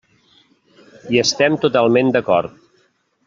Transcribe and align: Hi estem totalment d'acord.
Hi 1.11 1.21
estem 1.25 1.59
totalment 1.67 2.11
d'acord. 2.17 2.57